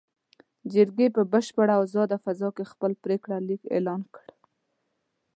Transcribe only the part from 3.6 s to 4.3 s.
اعلان کړ.